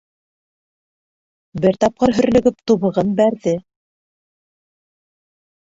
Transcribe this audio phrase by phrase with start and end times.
[1.65, 3.55] Бер тапҡыр, һөрлөгөп, тубығын бәрҙе.